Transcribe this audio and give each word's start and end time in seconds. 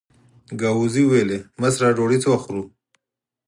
ګاووزي 0.61 1.03
وویل: 1.05 1.31
مشره 1.61 1.89
ډوډۍ 1.97 2.17
څه 2.23 2.27
وخت 2.31 2.45
خورو؟ 2.47 2.63